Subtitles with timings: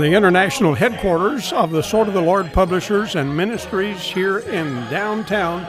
[0.00, 5.60] the international headquarters of the Sword of the Lord Publishers and Ministries here in downtown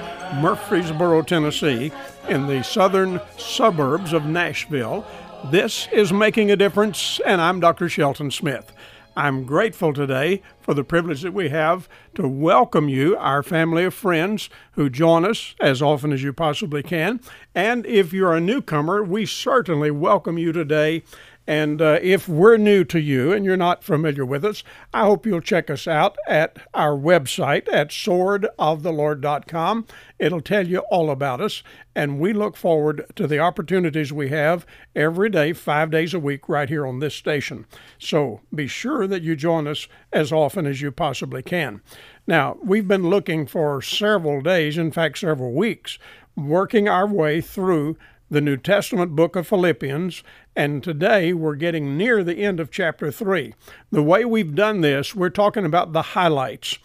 [0.41, 1.91] Murfreesboro, Tennessee,
[2.30, 5.05] in the southern suburbs of Nashville,
[5.52, 7.89] this is Making a Difference, and I'm Dr.
[7.89, 8.72] Shelton Smith.
[9.17, 13.94] I'm grateful today for the privilege that we have to welcome you, our family of
[13.94, 17.20] friends who join us as often as you possibly can.
[17.53, 21.03] And if you're a newcomer, we certainly welcome you today
[21.51, 25.25] and uh, if we're new to you and you're not familiar with us, I hope
[25.25, 29.85] you'll check us out at our website at swordoftheLord.com.
[30.17, 31.61] It'll tell you all about us,
[31.93, 34.65] and we look forward to the opportunities we have
[34.95, 37.65] every day, five days a week, right here on this station.
[37.99, 41.81] So be sure that you join us as often as you possibly can.
[42.25, 45.99] Now, we've been looking for several days, in fact, several weeks,
[46.38, 47.97] working our way through
[48.31, 50.23] the New Testament book of Philippians,
[50.55, 53.53] and today we're getting near the end of chapter 3.
[53.91, 56.77] The way we've done this, we're talking about the highlights,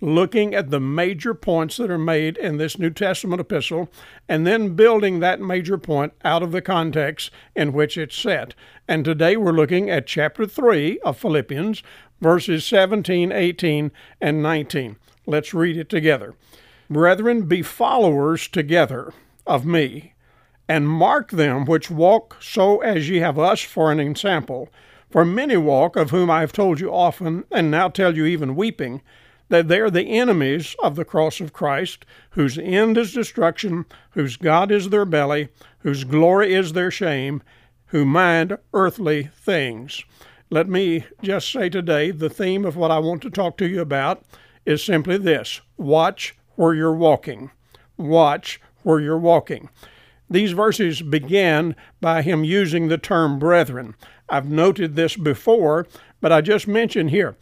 [0.00, 3.90] looking at the major points that are made in this New Testament epistle,
[4.28, 8.54] and then building that major point out of the context in which it's set.
[8.88, 11.82] And today we're looking at chapter 3 of Philippians,
[12.20, 13.90] verses 17, 18,
[14.20, 14.96] and 19.
[15.26, 16.34] Let's read it together.
[16.88, 19.12] Brethren, be followers together
[19.46, 20.14] of me
[20.70, 24.68] and mark them which walk so as ye have us for an ensample.
[25.10, 28.54] For many walk, of whom I have told you often, and now tell you even
[28.54, 29.02] weeping,
[29.48, 34.36] that they are the enemies of the cross of Christ, whose end is destruction, whose
[34.36, 35.48] God is their belly,
[35.80, 37.42] whose glory is their shame,
[37.86, 40.04] who mind earthly things.
[40.50, 43.80] Let me just say today the theme of what I want to talk to you
[43.80, 44.22] about
[44.64, 47.50] is simply this watch where you're walking.
[47.96, 49.68] Watch where you're walking.
[50.30, 53.96] These verses begin by him using the term brethren.
[54.28, 55.88] I've noted this before,
[56.20, 57.36] but I just mention here.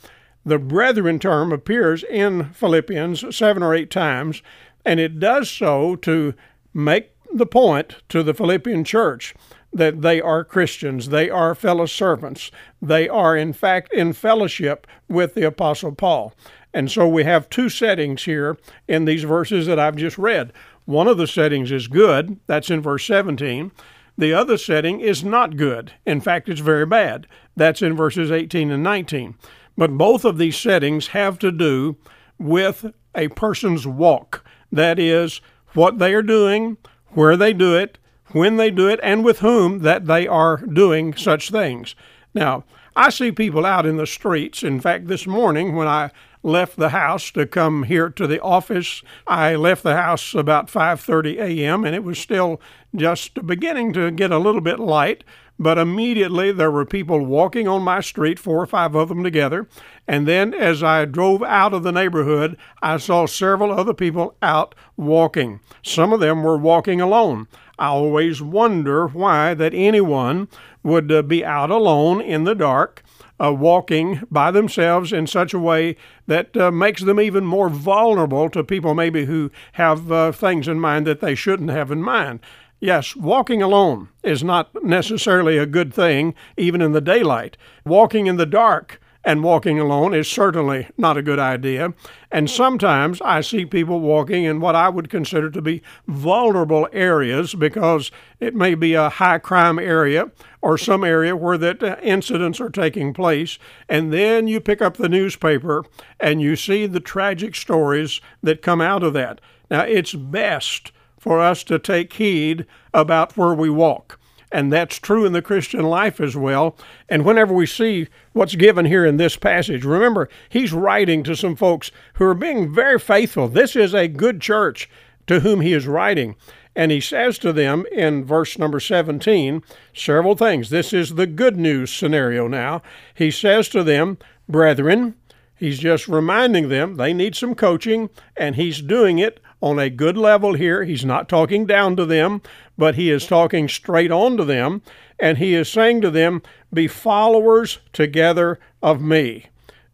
[0.44, 4.42] The brethren term appears in Philippians seven or eight times,
[4.86, 6.32] and it does so to
[6.72, 9.34] make the point to the Philippian church
[9.70, 12.50] that they are Christians, they are fellow servants,
[12.80, 16.32] they are in fact in fellowship with the Apostle Paul.
[16.72, 18.56] And so we have two settings here
[18.86, 20.52] in these verses that I've just read.
[20.88, 23.72] One of the settings is good, that's in verse 17.
[24.16, 25.92] The other setting is not good.
[26.06, 27.26] In fact, it's very bad.
[27.54, 29.34] That's in verses 18 and 19.
[29.76, 31.98] But both of these settings have to do
[32.38, 34.42] with a person's walk.
[34.72, 35.42] That is,
[35.74, 36.78] what they are doing,
[37.08, 37.98] where they do it,
[38.28, 41.94] when they do it, and with whom that they are doing such things.
[42.32, 42.64] Now,
[42.96, 44.62] I see people out in the streets.
[44.62, 46.12] In fact, this morning when I
[46.42, 49.02] left the house to come here to the office.
[49.26, 51.84] I left the house about 5:30 a.m.
[51.84, 52.60] and it was still
[52.94, 55.24] just beginning to get a little bit light,
[55.58, 59.68] but immediately there were people walking on my street, four or five of them together.
[60.06, 64.74] And then as I drove out of the neighborhood, I saw several other people out
[64.96, 65.60] walking.
[65.82, 67.48] Some of them were walking alone.
[67.78, 70.48] I always wonder why that anyone
[70.82, 73.04] would uh, be out alone in the dark
[73.42, 78.48] uh, walking by themselves in such a way that uh, makes them even more vulnerable
[78.50, 82.40] to people maybe who have uh, things in mind that they shouldn't have in mind.
[82.80, 87.56] Yes, walking alone is not necessarily a good thing, even in the daylight.
[87.84, 91.92] Walking in the dark and walking alone is certainly not a good idea.
[92.30, 97.54] And sometimes I see people walking in what I would consider to be vulnerable areas
[97.54, 100.30] because it may be a high crime area
[100.62, 103.58] or some area where that uh, incidents are taking place.
[103.88, 105.84] And then you pick up the newspaper
[106.20, 109.40] and you see the tragic stories that come out of that.
[109.70, 114.18] Now, it's best for us to take heed about where we walk.
[114.50, 116.76] And that's true in the Christian life as well.
[117.08, 121.54] And whenever we see what's given here in this passage, remember, he's writing to some
[121.54, 123.48] folks who are being very faithful.
[123.48, 124.88] This is a good church
[125.26, 126.34] to whom he is writing.
[126.74, 129.62] And he says to them in verse number 17
[129.92, 130.70] several things.
[130.70, 132.82] This is the good news scenario now.
[133.14, 134.16] He says to them,
[134.48, 135.14] Brethren,
[135.56, 140.16] he's just reminding them they need some coaching, and he's doing it on a good
[140.16, 140.84] level here.
[140.84, 142.42] He's not talking down to them,
[142.76, 144.82] but he is talking straight on to them,
[145.18, 149.46] and he is saying to them, Be followers together of me.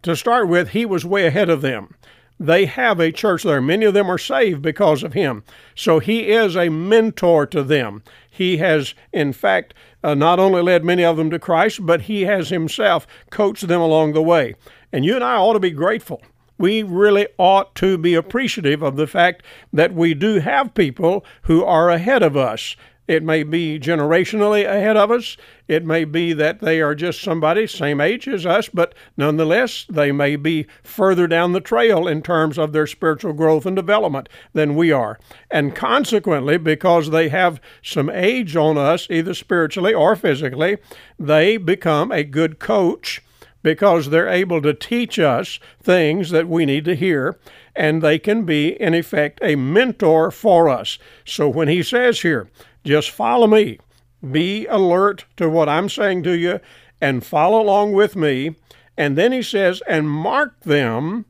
[0.02, 1.94] To start with, he was way ahead of them.
[2.38, 3.62] They have a church there.
[3.62, 5.44] Many of them are saved because of him.
[5.74, 8.02] So he is a mentor to them.
[8.28, 9.72] He has, in fact,
[10.02, 13.80] uh, not only led many of them to Christ, but he has himself coached them
[13.80, 14.56] along the way.
[14.92, 16.22] And you and I ought to be grateful
[16.58, 19.42] we really ought to be appreciative of the fact
[19.72, 22.76] that we do have people who are ahead of us.
[23.06, 25.36] It may be generationally ahead of us.
[25.68, 30.10] It may be that they are just somebody same age as us, but nonetheless, they
[30.10, 34.74] may be further down the trail in terms of their spiritual growth and development than
[34.74, 35.18] we are.
[35.50, 40.78] And consequently, because they have some age on us, either spiritually or physically,
[41.18, 43.22] they become a good coach
[43.64, 47.36] because they're able to teach us things that we need to hear,
[47.74, 50.98] and they can be, in effect, a mentor for us.
[51.24, 52.50] So when he says here,
[52.84, 53.78] just follow me,
[54.30, 56.60] be alert to what I'm saying to you,
[57.00, 58.54] and follow along with me.
[58.98, 61.24] And then he says, and mark them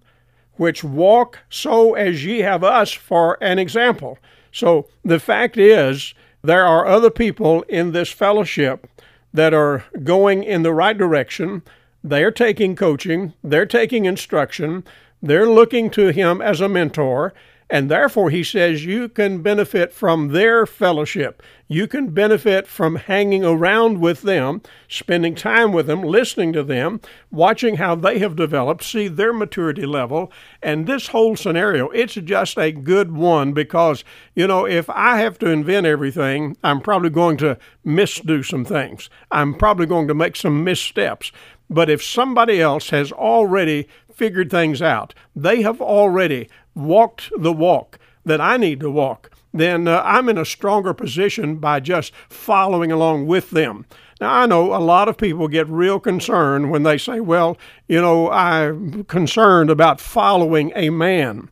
[0.57, 4.19] which walk so as ye have us for an example.
[4.53, 8.89] So the fact is, there are other people in this fellowship
[9.33, 11.63] that are going in the right direction
[12.05, 14.85] they're taking coaching, they're taking instruction,
[15.23, 17.33] they're looking to him as a mentor,
[17.71, 21.43] and therefore he says you can benefit from their fellowship.
[21.67, 27.01] You can benefit from hanging around with them, spending time with them, listening to them,
[27.31, 30.31] watching how they have developed, see their maturity level.
[30.63, 35.39] And this whole scenario, it's just a good one because, you know, if I have
[35.39, 39.09] to invent everything, I'm probably going to misdo some things.
[39.31, 41.33] I'm probably going to make some missteps.
[41.71, 47.99] But if somebody else has already figured things out, they have already walked the walk
[48.25, 52.91] that I need to walk, then uh, I'm in a stronger position by just following
[52.91, 53.87] along with them.
[54.21, 57.57] Now, I know a lot of people get real concerned when they say, well,
[57.89, 61.51] you know, I'm concerned about following a man.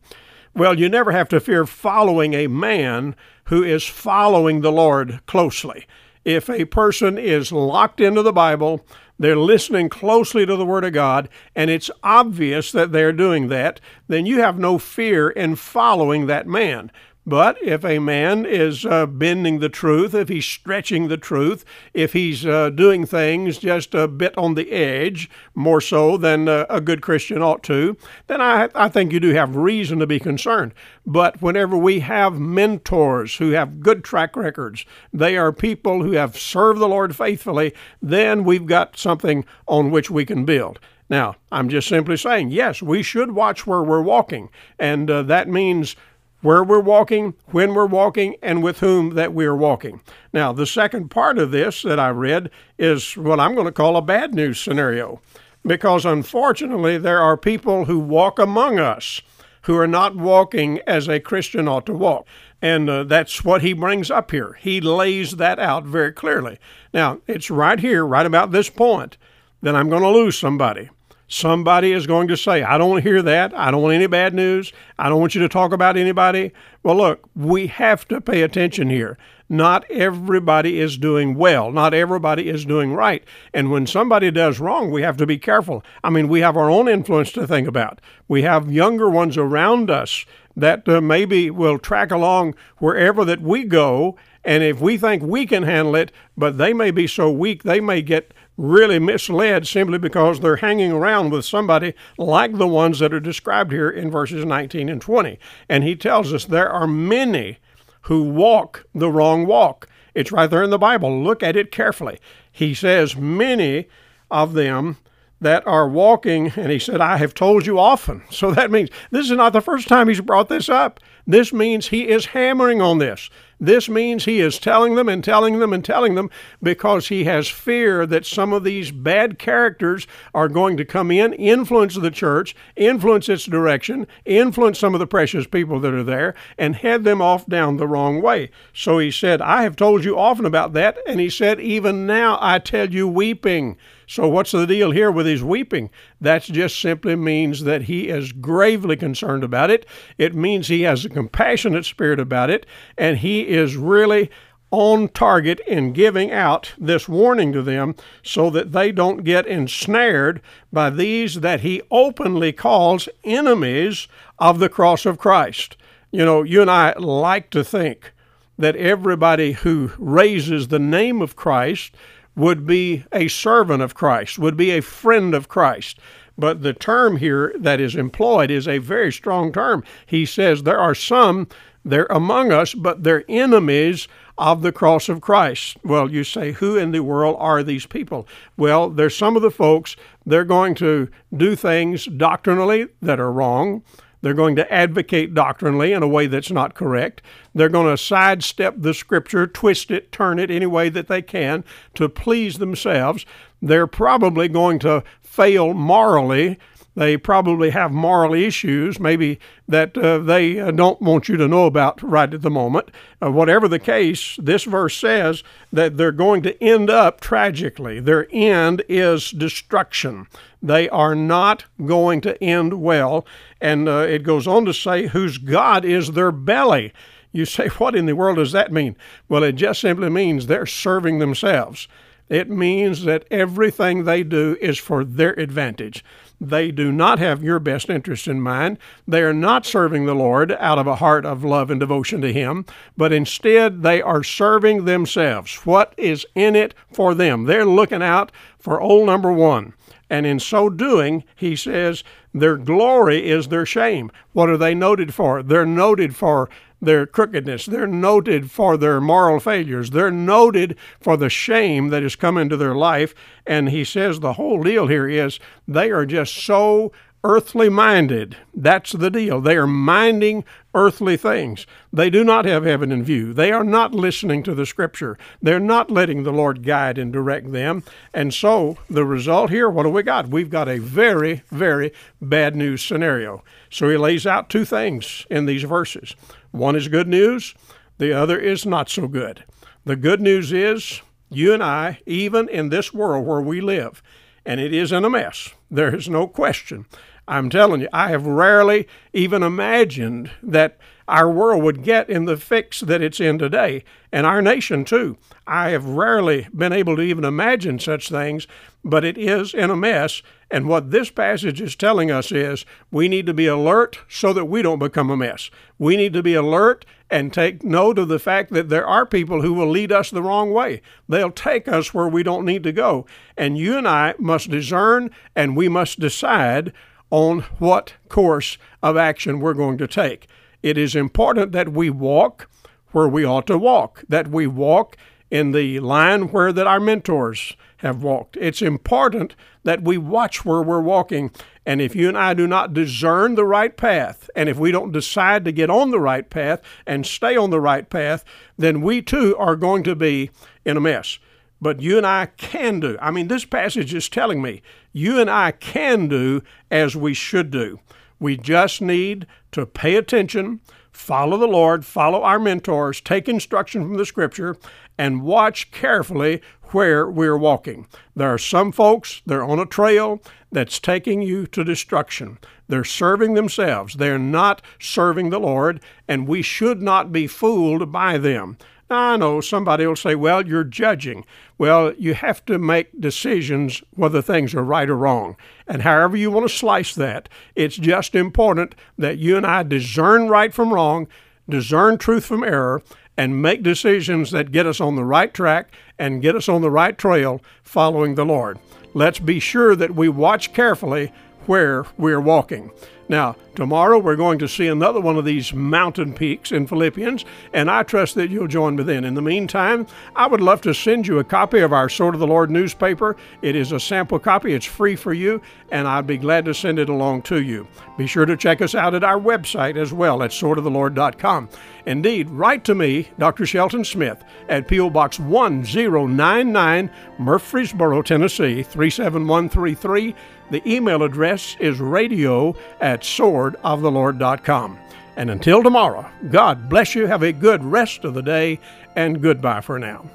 [0.53, 3.15] Well, you never have to fear following a man
[3.45, 5.85] who is following the Lord closely.
[6.25, 8.85] If a person is locked into the Bible,
[9.23, 13.79] they're listening closely to the Word of God, and it's obvious that they're doing that,
[14.07, 16.91] then you have no fear in following that man.
[17.25, 22.11] But if a man is uh, bending the truth, if he's stretching the truth, if
[22.11, 26.81] he's uh, doing things just a bit on the edge, more so than uh, a
[26.81, 27.95] good Christian ought to,
[28.27, 30.73] then I, I think you do have reason to be concerned.
[31.05, 36.37] But whenever we have mentors who have good track records, they are people who have
[36.37, 40.79] served the Lord faithfully, then we've got something on which we can build.
[41.09, 44.49] Now, I'm just simply saying, yes, we should watch where we're walking,
[44.79, 45.95] and uh, that means
[46.43, 50.01] where we're walking, when we're walking, and with whom that we are walking.
[50.31, 53.97] Now, the second part of this that I read is what I'm going to call
[53.97, 55.21] a bad news scenario,
[55.65, 59.21] because unfortunately, there are people who walk among us
[59.63, 62.27] who are not walking as a Christian ought to walk.
[62.61, 64.57] And uh, that's what he brings up here.
[64.59, 66.59] He lays that out very clearly.
[66.93, 69.17] Now, it's right here, right about this point,
[69.61, 70.89] that I'm going to lose somebody.
[71.33, 73.55] Somebody is going to say, I don't want to hear that.
[73.55, 74.71] I don't want any bad news.
[74.99, 76.51] I don't want you to talk about anybody.
[76.83, 79.17] Well, look, we have to pay attention here.
[79.49, 81.71] Not everybody is doing well.
[81.71, 83.23] Not everybody is doing right.
[83.51, 85.83] And when somebody does wrong, we have to be careful.
[86.03, 87.99] I mean, we have our own influence to think about.
[88.27, 93.63] We have younger ones around us that uh, maybe will track along wherever that we
[93.63, 94.17] go.
[94.43, 97.79] And if we think we can handle it, but they may be so weak, they
[97.79, 103.13] may get really misled simply because they're hanging around with somebody like the ones that
[103.13, 105.39] are described here in verses 19 and 20.
[105.67, 107.57] And he tells us there are many
[108.01, 109.87] who walk the wrong walk.
[110.13, 111.23] It's right there in the Bible.
[111.23, 112.19] Look at it carefully.
[112.51, 113.87] He says, Many
[114.29, 114.97] of them
[115.41, 118.23] that are walking, and he said, I have told you often.
[118.31, 120.99] So that means this is not the first time he's brought this up.
[121.25, 123.29] This means he is hammering on this.
[123.63, 126.29] This means he is telling them and telling them and telling them
[126.61, 131.31] because he has fear that some of these bad characters are going to come in,
[131.31, 136.35] influence the church, influence its direction, influence some of the precious people that are there,
[136.57, 138.51] and head them off down the wrong way.
[138.73, 140.97] So he said, I have told you often about that.
[141.07, 143.77] And he said, Even now I tell you weeping.
[144.07, 145.89] So, what's the deal here with his weeping?
[146.19, 149.85] That just simply means that he is gravely concerned about it.
[150.17, 152.65] It means he has a compassionate spirit about it,
[152.97, 154.29] and he is really
[154.71, 160.41] on target in giving out this warning to them so that they don't get ensnared
[160.71, 164.07] by these that he openly calls enemies
[164.39, 165.77] of the cross of Christ.
[166.11, 168.13] You know, you and I like to think
[168.57, 171.95] that everybody who raises the name of Christ
[172.35, 175.99] would be a servant of Christ, would be a friend of Christ.
[176.37, 179.83] But the term here that is employed is a very strong term.
[180.05, 181.47] He says there are some,
[181.85, 185.77] they're among us, but they're enemies of the cross of Christ.
[185.83, 188.27] Well, you say, who in the world are these people?
[188.57, 193.83] Well, there's some of the folks, they're going to do things doctrinally that are wrong.
[194.21, 197.21] They're going to advocate doctrinally in a way that's not correct.
[197.53, 201.65] They're going to sidestep the scripture, twist it, turn it any way that they can
[201.95, 203.25] to please themselves.
[203.61, 206.57] They're probably going to fail morally
[206.95, 211.65] they probably have moral issues, maybe that uh, they uh, don't want you to know
[211.65, 212.91] about right at the moment.
[213.21, 217.99] Uh, whatever the case, this verse says that they're going to end up tragically.
[217.99, 220.27] Their end is destruction.
[220.61, 223.25] They are not going to end well.
[223.59, 226.93] And uh, it goes on to say, whose God is their belly.
[227.31, 228.95] You say, what in the world does that mean?
[229.27, 231.87] Well, it just simply means they're serving themselves.
[232.29, 236.03] It means that everything they do is for their advantage.
[236.49, 238.77] They do not have your best interest in mind.
[239.07, 242.33] They are not serving the Lord out of a heart of love and devotion to
[242.33, 242.65] Him,
[242.97, 245.55] but instead they are serving themselves.
[245.65, 247.45] What is in it for them?
[247.45, 249.73] They're looking out for old number one.
[250.09, 254.11] And in so doing, he says, their glory is their shame.
[254.33, 255.41] What are they noted for?
[255.41, 256.49] They're noted for
[256.83, 257.65] their crookedness.
[257.65, 259.91] They're noted for their moral failures.
[259.91, 263.15] They're noted for the shame that has come into their life.
[263.45, 266.91] And he says the whole deal here is they are just so
[267.25, 268.35] earthly minded.
[268.53, 269.39] That's the deal.
[269.39, 270.43] They are minding
[270.75, 271.65] earthly things.
[271.91, 273.33] They do not have heaven in view.
[273.33, 275.17] They are not listening to the scripture.
[275.41, 277.83] They're not letting the Lord guide and direct them.
[278.13, 280.27] And so the result here, what do we got?
[280.27, 283.43] We've got a very, very bad news scenario.
[283.69, 286.15] So he lays out two things in these verses.
[286.53, 287.55] One is good news,
[287.97, 289.43] the other is not so good.
[289.85, 294.03] The good news is you and I, even in this world where we live,
[294.45, 296.85] and it is in a mess, there is no question.
[297.27, 300.77] I'm telling you, I have rarely even imagined that
[301.07, 305.17] our world would get in the fix that it's in today, and our nation too.
[305.45, 308.47] I have rarely been able to even imagine such things,
[308.85, 310.21] but it is in a mess.
[310.49, 314.45] And what this passage is telling us is we need to be alert so that
[314.45, 315.49] we don't become a mess.
[315.77, 319.41] We need to be alert and take note of the fact that there are people
[319.41, 320.81] who will lead us the wrong way.
[321.09, 323.05] They'll take us where we don't need to go.
[323.37, 326.71] And you and I must discern and we must decide
[327.13, 330.25] on what course of action we're going to take.
[330.63, 332.49] It is important that we walk
[332.91, 334.97] where we ought to walk, that we walk
[335.29, 338.35] in the line where that our mentors have walked.
[338.37, 341.29] It's important that we watch where we're walking.
[341.67, 344.91] And if you and I do not discern the right path, and if we don't
[344.91, 348.25] decide to get on the right path and stay on the right path,
[348.57, 350.31] then we too are going to be
[350.65, 351.19] in a mess.
[351.63, 352.97] But you and I can do.
[353.01, 357.51] I mean, this passage is telling me you and I can do as we should
[357.51, 357.79] do.
[358.19, 360.59] We just need to pay attention,
[360.91, 364.57] follow the Lord, follow our mentors, take instruction from the Scripture,
[364.97, 366.41] and watch carefully
[366.71, 367.87] where we're walking.
[368.13, 372.39] There are some folks, they're on a trail that's taking you to destruction.
[372.67, 375.79] They're serving themselves, they're not serving the Lord,
[376.09, 378.57] and we should not be fooled by them.
[378.89, 381.25] I know somebody will say, well, you're judging.
[381.57, 385.35] Well, you have to make decisions whether things are right or wrong.
[385.67, 390.27] And however you want to slice that, it's just important that you and I discern
[390.27, 391.07] right from wrong,
[391.49, 392.83] discern truth from error,
[393.17, 396.71] and make decisions that get us on the right track and get us on the
[396.71, 398.59] right trail following the Lord.
[398.93, 401.11] Let's be sure that we watch carefully
[401.45, 402.71] where we're walking.
[403.09, 407.69] Now, tomorrow we're going to see another one of these mountain peaks in Philippians, and
[407.69, 409.03] I trust that you'll join me then.
[409.03, 412.21] In the meantime, I would love to send you a copy of our Sword of
[412.21, 413.17] the Lord newspaper.
[413.41, 416.79] It is a sample copy, it's free for you, and I'd be glad to send
[416.79, 417.67] it along to you.
[417.97, 421.49] Be sure to check us out at our website as well at swordoftheLord.com.
[421.85, 423.45] Indeed, write to me, Dr.
[423.45, 424.89] Shelton Smith, at P.O.
[424.89, 430.15] Box 1099, Murfreesboro, Tennessee 37133.
[430.49, 432.55] The email address is radio
[432.93, 434.79] at swordofthelord.com.
[435.15, 437.07] And until tomorrow, God bless you.
[437.07, 438.59] Have a good rest of the day,
[438.95, 440.05] and goodbye for now.